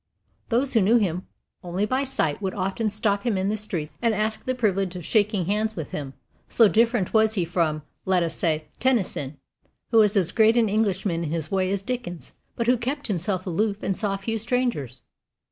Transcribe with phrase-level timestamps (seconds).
[0.49, 1.27] Those who knew him
[1.63, 5.05] only by sight would often stop him in the streets and ask the privilege of
[5.05, 6.15] shaking hands with him;
[6.49, 9.37] so different was he from let us say Tennyson,
[9.91, 13.45] who was as great an Englishman in his way as Dickens, but who kept himself
[13.45, 15.03] aloof and saw few strangers.